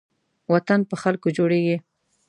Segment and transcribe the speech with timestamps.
[0.53, 1.77] وطن په خلکو جوړېږي